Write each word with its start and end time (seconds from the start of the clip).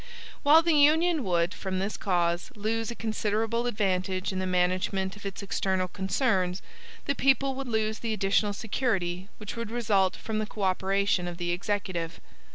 While 0.41 0.63
the 0.63 0.73
Union 0.73 1.23
would, 1.25 1.53
from 1.53 1.77
this 1.77 1.95
cause, 1.95 2.49
lose 2.55 2.89
a 2.89 2.95
considerable 2.95 3.67
advantage 3.67 4.31
in 4.33 4.39
the 4.39 4.47
management 4.47 5.15
of 5.15 5.27
its 5.27 5.43
external 5.43 5.87
concerns, 5.87 6.63
the 7.05 7.13
people 7.13 7.53
would 7.53 7.67
lose 7.69 7.99
the 7.99 8.11
additional 8.11 8.53
security 8.53 9.29
which 9.37 9.55
would 9.55 9.69
result 9.69 10.15
from 10.15 10.39
the 10.39 10.47
co 10.47 10.63
operation 10.63 11.27
of 11.27 11.37
the 11.37 11.51
Executive. 11.51 12.19